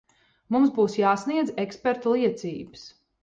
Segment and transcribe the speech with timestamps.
[0.55, 2.89] Mums būs jāsniedz ekspertu liecības.